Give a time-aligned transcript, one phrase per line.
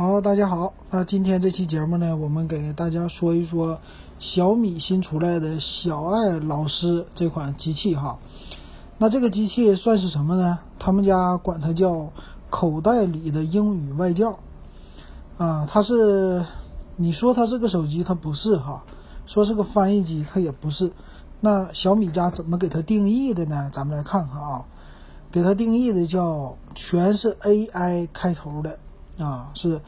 [0.00, 0.72] 好，大家好。
[0.90, 3.78] 那今天这期节目呢，我们给大家说一说
[4.18, 8.18] 小米新出来的小爱老师这款机器哈。
[8.96, 10.58] 那这个机器算是什么呢？
[10.78, 12.10] 他们家管它叫
[12.48, 14.38] 口袋里的英语外教
[15.36, 15.68] 啊。
[15.70, 16.46] 它是，
[16.96, 18.82] 你说它是个手机，它不是哈；
[19.26, 20.90] 说是个翻译机，它也不是。
[21.40, 23.68] 那小米家怎么给它定义的呢？
[23.70, 24.64] 咱们来看看啊。
[25.30, 28.78] 给它定义的叫全是 AI 开头的。
[29.22, 29.80] 啊，是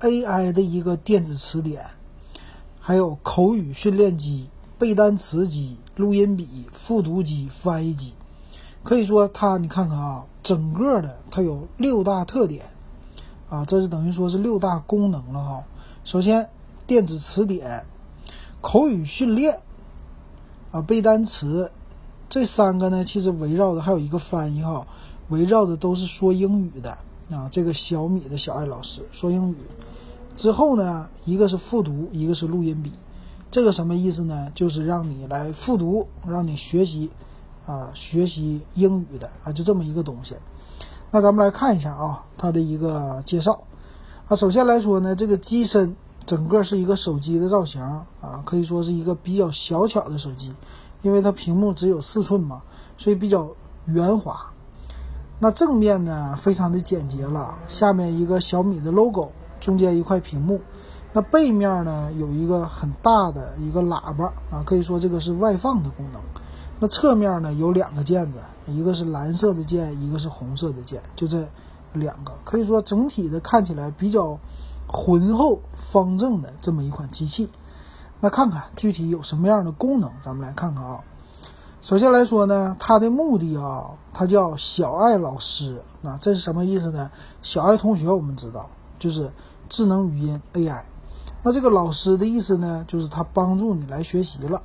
[0.00, 1.84] AI 的一个电子词典，
[2.80, 8.14] 还有口语训练机、背单词机、录音笔、复读机、翻译机。
[8.82, 12.64] 可以说，它你看看啊，整个的它有六大特点
[13.50, 15.64] 啊，这是等于说是六大功能了哈。
[16.04, 16.48] 首先，
[16.86, 17.84] 电子词典、
[18.60, 19.60] 口语训练
[20.70, 21.70] 啊、背单词，
[22.28, 24.86] 这三个呢，其实围绕的还有一个翻译哈，
[25.28, 26.96] 围绕的都是说英语的。
[27.30, 29.56] 啊，这个小米的小爱老师说英语
[30.34, 32.92] 之后呢，一个是复读，一个是录音笔。
[33.50, 34.50] 这个什么意思呢？
[34.54, 37.10] 就是让你来复读，让你学习
[37.66, 40.34] 啊，学习英语的啊，就这么一个东西。
[41.10, 43.62] 那咱们来看一下啊，它的一个介绍
[44.26, 44.36] 啊。
[44.36, 50.54] 首先来说呢，这个机身整个是一个手机的造型啊，可以说是一个比较小巧的手机，
[51.02, 52.62] 因为它屏幕只有四寸嘛，
[52.98, 53.48] 所以比较
[53.86, 54.52] 圆滑。
[55.40, 60.60] 那正面呢，非常的简洁了，下面一个小米的 logo，中间一块屏幕。
[61.12, 66.20] 那背面呢，有一个很大的一个喇叭啊，可以说这个是外放的功能。
[66.80, 71.46] 那侧面呢，有两个键子，一个是蓝色的键，一个是红色的键，就这
[71.92, 72.32] 两个。
[72.44, 74.38] 可以说整体的看起来比较
[74.88, 77.48] 浑厚方正的这么一款机器。
[78.20, 81.04] 那看看具体有什么样的功能，咱们来看看啊。
[81.88, 87.10] 首先来说呢，它的目的啊，它叫小爱老师，那这是什么意思呢？
[87.40, 89.32] 小爱同学，我们知道就是
[89.70, 90.82] 智能语音 AI。
[91.42, 94.60] 那这个老师的意思呢，就是他帮助你来学习了。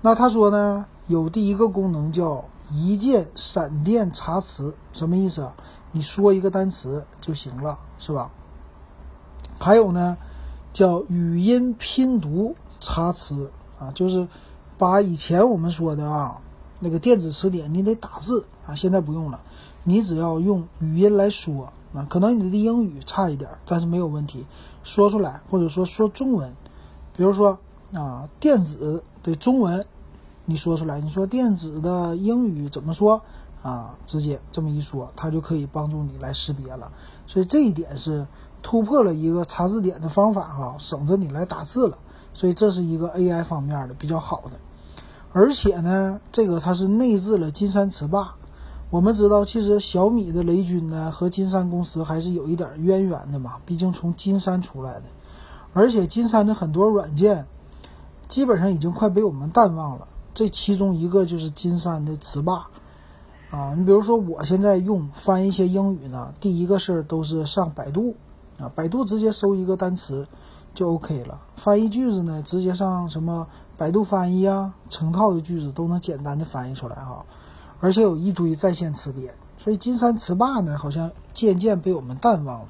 [0.00, 5.52] 那他说呢，有第一个功能叫一键闪电查词，什么意思啊？
[5.92, 8.30] 你说一个单词就行了，是吧？
[9.58, 10.16] 还有呢，
[10.72, 14.26] 叫语音拼读查词啊，就是。
[14.80, 16.40] 把以前我们说的啊，
[16.78, 19.42] 那个电子词典你得打字啊，现在不用了，
[19.84, 24.46] 你只要用语音来说啊，可能你的英语差一点，但是没有问题，
[24.82, 26.50] 说出来或者说说中文，
[27.14, 27.58] 比如说
[27.92, 29.84] 啊，电子的中文
[30.46, 33.20] 你说出来，你说电子的英语怎么说
[33.62, 33.94] 啊？
[34.06, 36.90] 直接这么一说，它就可以帮助你来识别了。
[37.26, 38.26] 所以这一点是
[38.62, 41.98] 突破了一个查字典的方法哈，省着你来打字了。
[42.32, 44.52] 所以这是一个 AI 方面的比较好的。
[45.32, 48.34] 而且呢，这个它是内置了金山词霸。
[48.90, 55.04] 我们知道，其实小米的雷军呢和金山公司还是有一点渊源的嘛，毕竟从金山出来的。
[55.72, 57.46] 而且金山的很多软件，
[58.26, 60.08] 基本上已经快被我们淡忘了。
[60.34, 62.66] 这其中一个就是金山的词霸
[63.52, 63.74] 啊。
[63.78, 68.16] 你比如说，我现在用翻一些英语呢，第一个事儿都是上百度
[68.58, 70.26] 啊，百度直接搜一个单词
[70.74, 71.40] 就 OK 了。
[71.54, 73.46] 翻译句子呢，直接上什么？
[73.80, 77.24] 百度翻译啊，成套的句子都能简单的翻译出来哈，
[77.80, 82.66] 而且有一堆在线词典，所以金山词霸呢好像渐渐被我们淡忘了。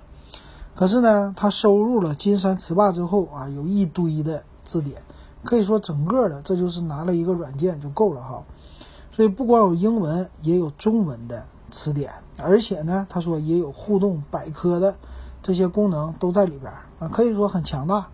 [0.77, 5.03] 可是呢，它收入了金山词霸之后啊，有一堆的字典，
[5.43, 8.45] 可以说整个的这就是拿了一个软件就够了哈。
[9.11, 14.95] 所以不光有英文，也有中文的词典，而且呢，他说也有互动百科的
[15.43, 18.07] 这些功能都在里边啊，可以说很强大，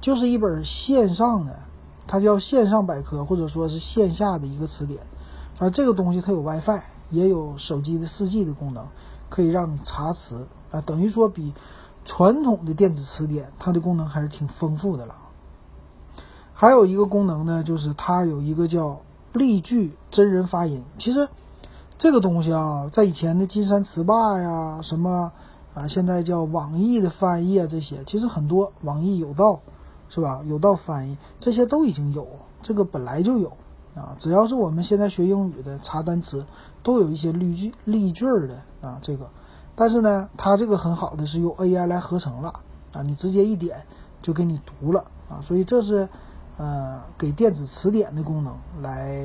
[0.00, 1.54] 就是一本线上的。
[2.08, 5.00] 它叫线上百科，或者说是线下的一个词典。
[5.58, 6.80] 啊，这个东西它有 WiFi，
[7.10, 8.86] 也有手机的 4G 的功能，
[9.28, 11.52] 可以让你查词啊，等于说比
[12.04, 15.14] 传统的电子词典它的功能还是挺丰富的了。
[16.54, 19.00] 还有一个功能呢，就是它有一个叫
[19.32, 20.84] 例句真人发音。
[20.96, 21.28] 其实
[21.98, 25.32] 这个东西啊，在以前的金山词霸呀，什么
[25.74, 29.60] 啊，现在叫网易的翻译啊，这些其实很多，网易有道。
[30.08, 30.40] 是吧？
[30.46, 32.26] 有道翻译这些都已经有，
[32.62, 33.48] 这个本来就有
[33.94, 34.16] 啊。
[34.18, 36.46] 只要是我们现在学英语的查单词，
[36.82, 38.98] 都有一些例句例句儿的啊。
[39.02, 39.28] 这个，
[39.74, 42.60] 但是呢，它这个很好的是用 AI 来合成了
[42.92, 43.84] 啊，你直接一点
[44.22, 45.40] 就给你读了啊。
[45.42, 46.08] 所以这是
[46.56, 49.20] 呃给电子词典的功能来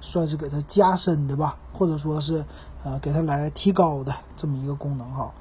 [0.00, 2.44] 算是给它加深的吧，或者说是
[2.84, 5.32] 呃给它来提高的这么一个功能哈。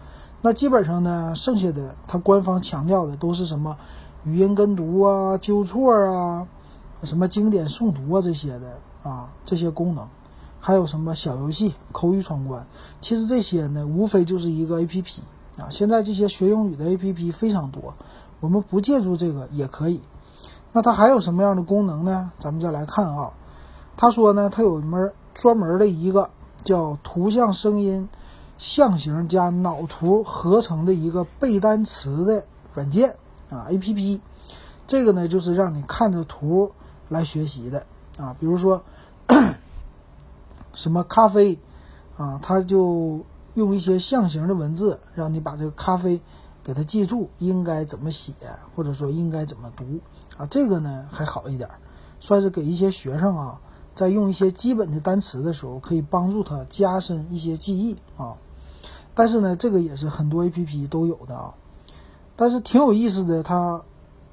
[0.41, 3.77] 那基本上呢，剩下的它官方强调的都是什么？
[4.25, 6.47] 语音跟读啊，纠错啊，
[7.03, 10.05] 什么经典诵读啊这些的啊，这些功能，
[10.59, 12.67] 还有什么小游戏、口语闯关，
[12.99, 15.21] 其实这些呢，无非就是一个 A P P
[15.57, 15.69] 啊。
[15.69, 17.93] 现在这些学英语的 APP 非常多，
[18.41, 20.01] 我们不借助这个也可以。
[20.73, 22.31] 那它还有什么样的功能呢？
[22.37, 23.31] 咱们再来看啊。
[23.95, 26.29] 他说呢，它有一门专门的一个
[26.61, 28.07] 叫图像、声音、
[28.57, 32.43] 象形加脑图合成的一个背单词的
[32.73, 33.15] 软件
[33.49, 34.19] 啊 APP。
[34.87, 36.71] 这个呢，就是让你看着图
[37.09, 37.85] 来学习的
[38.17, 38.35] 啊。
[38.39, 38.83] 比如说
[40.73, 41.59] 什么咖啡
[42.17, 43.21] 啊，它就
[43.53, 46.21] 用一些象形的文字，让你把这个咖啡
[46.63, 48.33] 给它记住，应该怎么写，
[48.75, 49.99] 或者说应该怎么读
[50.37, 50.45] 啊。
[50.45, 51.69] 这个呢还好一点，
[52.19, 53.59] 算是给一些学生啊。
[53.95, 58.37] 在用一些基本的单词的时候，可以帮助他加深一些记忆啊。
[59.13, 61.53] 但是呢，这个也是很多 A P P 都有的啊。
[62.39, 63.81] 但是挺有意思的，它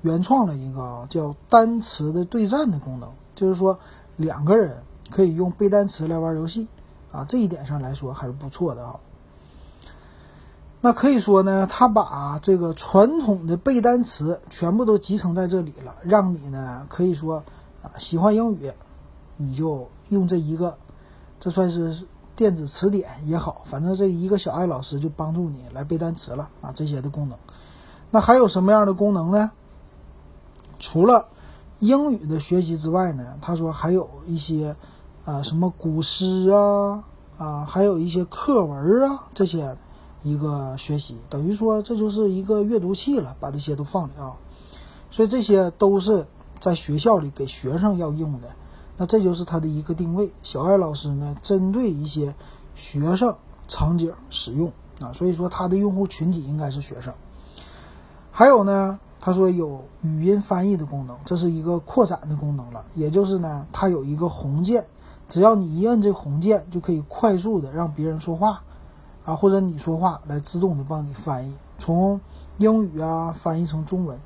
[0.03, 3.77] 原创了一个啊叫单词的对战的功能，就是说
[4.17, 4.77] 两个人
[5.11, 6.69] 可以用背单词来玩游戏
[7.11, 7.25] 啊。
[7.25, 8.95] 这一点上来说还是不错的啊。
[10.81, 17.43] 那可以说呢，他把这个传统的背单词全部都集成在这里了，让你呢可以说
[17.83, 18.73] 啊喜欢英语。
[19.37, 20.79] 你就用这一个，
[21.41, 22.07] 这算是
[22.37, 27.37] 电子词典也好，反正这一个小爱老师就帮助你来背单词了啊，这些的功能。
[28.11, 29.51] 那还有什么样的功能呢？
[30.79, 31.27] 除了
[31.81, 34.77] 英语的学习之外呢，他说还有一些
[35.25, 37.05] 啊什么古诗啊
[37.37, 39.77] 啊，还有一些课文啊这些
[40.23, 44.37] 一个学习，等于说这就是一个阅读器了，把这些都放里啊。
[45.11, 46.27] 所以这些都是
[46.59, 48.49] 在学校里给学生要用的。
[48.97, 50.33] 那这就是它的一个定位。
[50.43, 52.35] 小爱老师呢，针对一些
[52.75, 53.37] 学生
[53.69, 57.13] 场景使用啊，所以说它的用户群体应该是学生。
[58.39, 62.85] 还有呢，他说有语音翻译的功能，这是一个扩展的功能了。
[62.95, 64.85] 也就是呢，它有一个红键，
[65.27, 68.61] 只要你一摁这红键，就可以快速的让别人说话
[69.25, 72.21] 啊，或者你说话来自动的帮你翻译，从
[72.59, 74.21] 英语啊翻译成中文。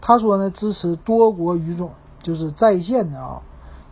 [0.00, 1.90] 他说呢，支持多国语种，
[2.22, 3.42] 就是在线的啊。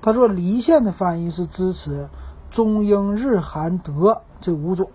[0.01, 2.09] 他说，离线的翻译是支持
[2.49, 4.89] 中英日韩德这五种，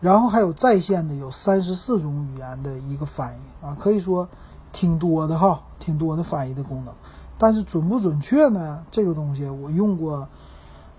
[0.00, 4.26] 然后还有在线的有三十四种语言的一个翻译啊，可以说
[4.72, 6.94] 挺多的哈，挺多的翻译的功能。
[7.36, 8.82] 但是准不准确呢？
[8.90, 10.26] 这个东西我用过，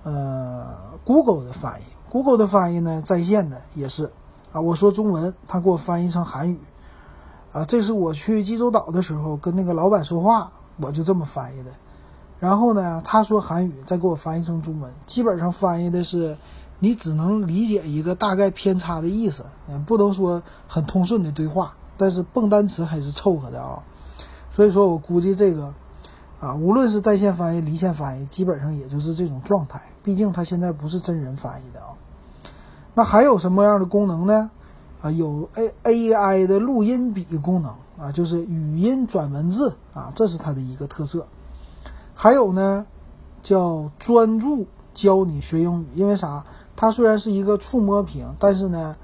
[0.04, 0.68] 呃
[1.04, 4.12] ，Google 的翻译，Google 的翻译呢，在线的也是
[4.52, 6.60] 啊，我说中文，他给我翻译成韩语
[7.54, 11.72] 啊，这是我去济州岛的时候跟那个老板说话，我就这么翻译的。
[12.40, 16.36] 然后呢，他说韩语，再给我翻译成中文，基本上翻译的是，
[16.84, 23.84] 你只能理解一个大概偏差的意思，嗯，不能说很通顺的对话，但是蹦单词还是凑合的啊。
[24.50, 25.72] 所以说我估计这个，
[26.40, 29.80] 啊，无论是在线翻译、离线翻译，基本上也就是这种状态。
[30.04, 31.94] 毕竟它现在不是真人翻译的啊。
[32.96, 34.50] 那还有什么样的功能呢？
[35.04, 41.28] 啊，有 A A I 的录音笔功能啊，就是语音转文字啊，这是它的一个特色。
[42.16, 42.88] 还有呢，
[43.44, 46.44] 叫专注教你学英语，因为啥？
[46.82, 48.96] 它虽然是一个触摸屏，但是呢，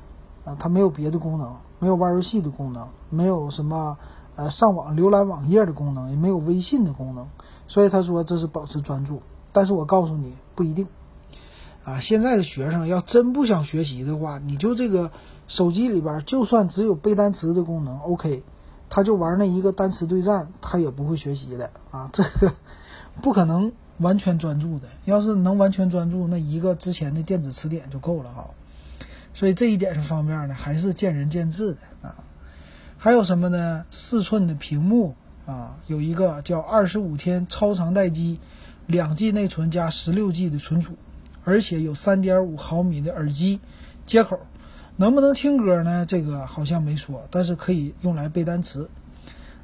[0.43, 3.95] 啊，它没有别的功能，没有玩游戏的功能，没有什么
[4.35, 7.27] 呃上网浏览网页的功能，也没有微信的功能，
[7.67, 9.21] 所以他说这是保持专注。
[9.51, 10.87] 但是我告诉你，不一定。
[11.83, 15.11] 啊，现在的学生要真不想学习的话，你就这个
[15.47, 18.41] 手机里边，就算只有背单词的功能，OK，
[18.89, 22.51] 他就玩那一个单词对战，他也不会学习的啊，这个。
[23.21, 28.49] 不可能完全专注的，要是能完全专注，那一个之前的电子词典就够了哈。
[29.33, 32.15] 所以这一点上方面呢，还是见仁见智的啊。
[32.97, 33.85] 还有什么呢？
[33.91, 38.39] 四寸的屏幕啊，有一个叫二十五天超长待机，
[38.87, 40.93] 两 G 内存加十六 G 的存储，
[41.43, 43.59] 而且有三点五毫米的耳机
[44.05, 44.39] 接口，
[44.95, 46.05] 能不能听歌呢？
[46.07, 48.89] 这个好像没说，但是可以用来背单词。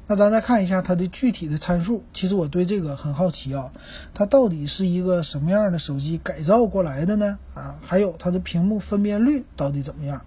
[0.06, 3.72] 那咱再看一下它的具体的参数，其实我对这个很好奇啊，
[4.12, 7.38] 它到底是一个什么样的手机改造过来的呢？
[7.54, 10.20] 啊，还有它的屏幕分辨率到底怎么样？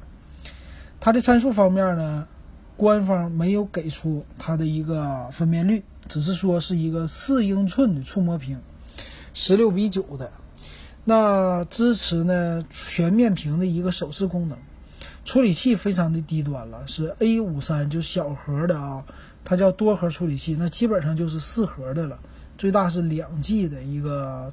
[1.00, 2.28] 它的参数方面呢，
[2.76, 8.60] 官方没有给出它的一个分辨率，只是说是一个四英寸的触摸屏，
[9.32, 10.32] 十六比九的，
[11.04, 14.58] 那支持呢全面屏的一个手势功能，
[15.24, 19.06] 处理器非常的低端了，是 A 五三就小核的啊。
[19.50, 22.20] 它叫多核处理器，那基本上就是四核的了，
[22.58, 24.52] 最大是两 G 的一个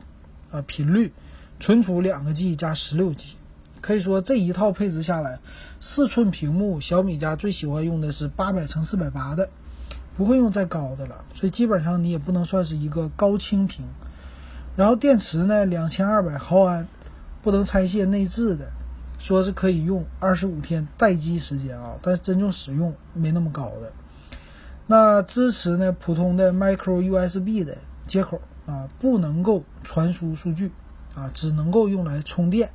[0.52, 1.12] 呃频率，
[1.58, 3.34] 存储两个 G 加十六 G，
[3.80, 5.40] 可以说这一套配置下来，
[5.80, 9.50] 四寸屏幕，小米家最喜欢用的是八百乘四百八的，
[10.16, 13.84] 不会用再高的了，所以基本上你也不能算是一个高清屏。
[14.76, 16.86] 然后电池呢，两千二百毫安，
[17.42, 18.70] 不能拆卸内置的，
[19.18, 23.92] 说是可以用二十五天待机时间啊，但是真正使用没那么高的。
[24.86, 27.76] 那支持呢普通的 micro USB 的
[28.06, 30.70] 接口啊，不能够传输数据
[31.14, 32.70] 啊，只能够用来充电，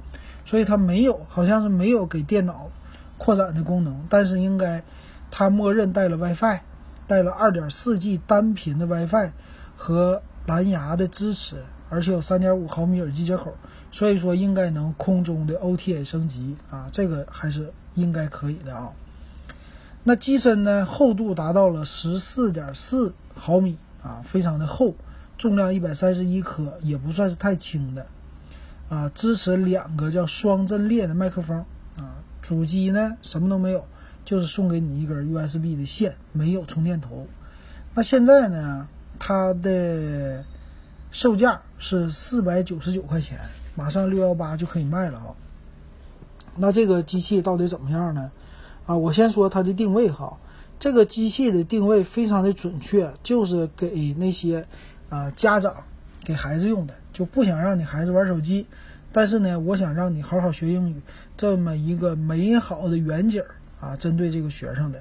[0.45, 2.69] 所以它没有，好像是没有给电脑
[3.17, 4.83] 扩展的功能，但是应该
[5.29, 6.59] 它默认带了 WiFi，
[7.05, 9.31] 带了 2.4G 单频的 WiFi
[9.75, 11.57] 和蓝牙的支持，
[11.89, 13.53] 而且有3.5毫米耳机接口，
[13.91, 18.91] 所以说应该能空中的 OTA 升级啊，这个还是应该可以的啊。
[20.03, 24.95] 那机身呢，厚度达到了十四点四毫米啊，非常的厚，
[25.37, 28.05] 重量一百三十一克，也不算是太轻的
[28.89, 29.11] 啊。
[29.13, 31.63] 支持两个叫双阵列的麦克风
[31.97, 32.15] 啊。
[32.41, 33.85] 主机呢什么都没有，
[34.23, 37.27] 就是送给你一根 USB 的线，没有充电头。
[37.93, 38.87] 那现在呢，
[39.19, 40.43] 它的
[41.11, 43.37] 售价是四百九十九块钱，
[43.75, 45.35] 马上六幺八就可以卖了啊。
[46.55, 48.31] 那这个机器到底怎么样呢？
[48.89, 50.35] 啊，我先说它的定位哈，
[50.79, 54.65] 这个机器的定位非常的准确，就是给那些
[55.09, 55.75] 啊家长
[56.23, 58.65] 给孩子用的，就不想让你孩子玩手机，
[59.13, 60.95] 但是呢，我想让你好好学英语，
[61.37, 63.43] 这么一个美好的远景
[63.79, 64.99] 啊，针对这个学生的。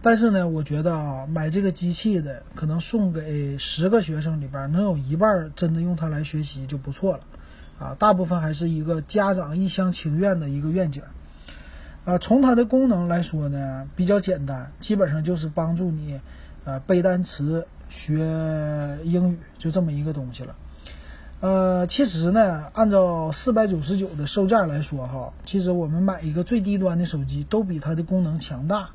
[0.00, 7.20] 但是呢，我觉得啊，买这个机器的可能送给十个学生里边，能有一半真的用它来学习就不错了，
[7.78, 11.02] 啊，大部分还是一个家长一厢情愿的一个愿景。
[12.06, 16.20] 啊，从它的功能来说呢，比较简单，基本上就是帮助你，
[16.64, 18.16] 呃，背单词、学
[19.02, 20.54] 英语，就这么一个东西了。
[21.40, 28.90] 呃，其实呢，按照四百九十九的售价来说，哈，其实我们买一个最低端的手机都比它的功能强大。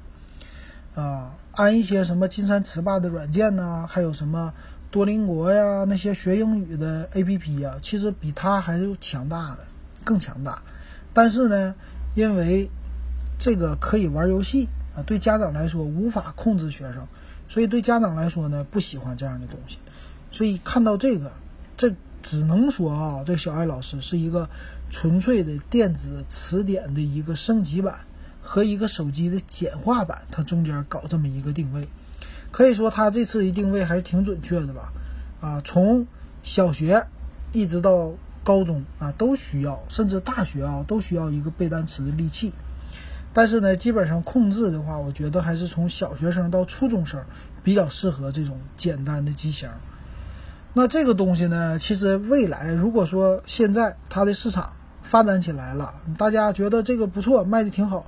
[0.96, 4.54] 啊，安一些什么金山词霸的软件呐，还有什么
[4.90, 9.60] 多邻国呀，那些学英语的 APP 呀，其实比它还是强大的，
[10.06, 10.62] 更强大。
[11.14, 11.76] 但是呢，
[12.16, 12.70] 因为
[13.42, 17.08] 这个可以玩游戏啊，对家长来说无法控制学生，
[17.50, 19.80] 所以对家长来说呢不喜欢这样的东西，
[20.32, 21.32] 所以看到这个，
[21.76, 24.48] 这只能说啊，这小爱老师是一个
[24.92, 28.02] 纯粹的电子词典的一个升级版
[28.44, 31.88] 和一个手机的简化版，它中间搞这么一个定位，
[32.52, 34.94] 可以说它这次的定位还是挺准确的吧？
[35.42, 36.06] 啊，从
[36.44, 37.08] 小学
[37.52, 38.12] 一直到
[38.44, 42.54] 高中啊都需要，甚至大学啊都需要一个背单词的利器。
[43.34, 47.24] 但是呢，基本上控制的话，我觉得还是从小学生到初中生
[47.64, 49.70] 比较适合这种简单的机型。
[50.74, 58.06] 那这个东西呢，其实未来如果说现在它的市场发展起来了，大家觉得这个不错，卖的挺好，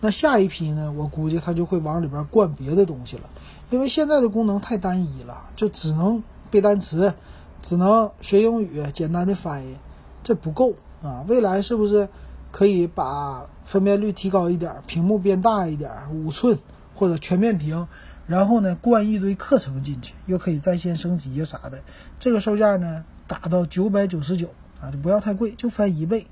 [0.00, 3.30] 那下一批呢，我估计它就会往里边灌别的东西了，
[3.70, 7.14] 因为现在的功能太单一了，就只能背单词，
[7.62, 9.76] 只能学英语，简单的翻译，
[10.24, 11.24] 这不够啊。
[11.28, 12.08] 未来是不是
[12.50, 13.46] 可以把？
[13.64, 16.58] 分辨率提高一点，屏幕变大一点，五寸
[16.94, 17.88] 或者全面屏，
[18.26, 21.80] 然后呢，灌一堆课程进去，又可以在线升级呀啥的。
[22.18, 24.48] 这个售价呢，打到九百九十九
[24.80, 26.26] 啊，就不要太贵，就翻一倍。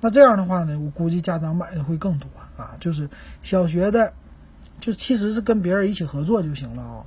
[0.00, 2.76] 那这样的话呢，我估计家长买的会更多啊。
[2.78, 3.08] 就是
[3.42, 4.12] 小学的，
[4.80, 7.04] 就其实是跟别人一起合作就行了啊。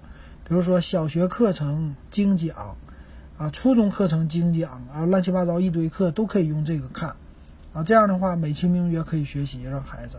[0.47, 2.75] 比如说小学课程精讲
[3.37, 7.15] 啊，初中课程精讲啊，乱七八糟一堆课都可以用这个看。
[7.77, 10.17] 啊，这样的话美其名曰可以学习，让孩子，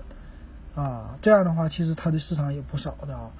[0.77, 3.33] 啊，这样的话其实它的市场也不少的啊。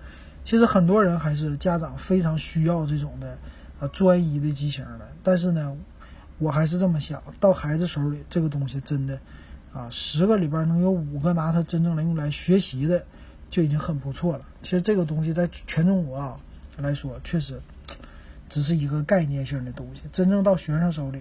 [0.43, 3.39] 其实很多人还是家长非常需要这种的
[3.79, 5.09] 啊专一的机型的。
[5.23, 5.77] 但是呢，
[6.39, 9.21] 我还是这么想到孩子手里这个东西真的
[9.73, 13.05] 啊，十个里边能有五个拿它真正来用来学习的，
[13.49, 14.45] 就已经很不错了。
[14.63, 16.41] 其实这个东西在全中国啊
[16.79, 17.61] 来说，确实
[18.49, 21.21] 只是一个概念性的东西，真正到学生手里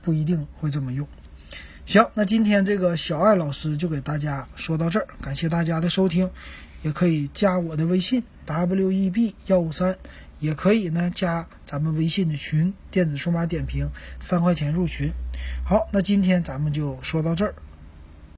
[0.00, 1.04] 不一定会这么用。
[1.86, 6.28] 行，那今天这个小爱老师就给大家说到这儿，感谢大家的收听，
[6.82, 9.96] 也可以加我的微信 w e b 幺五三，
[10.40, 13.88] 也可以呢加咱们微信的群，电子数码点评
[14.18, 15.12] 三块钱入群。
[15.64, 17.54] 好，那今天咱们就说到这儿。